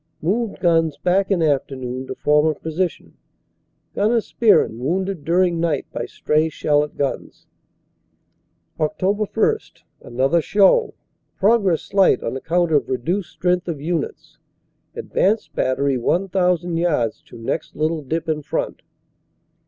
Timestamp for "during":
5.23-5.59